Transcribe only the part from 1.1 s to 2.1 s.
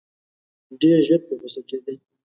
په غوسه کېدی.